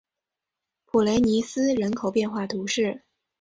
[0.87, 3.03] 普雷尼斯人口变化图示